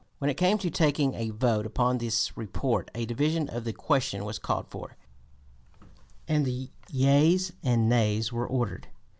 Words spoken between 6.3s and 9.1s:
the yeas and nays were ordered.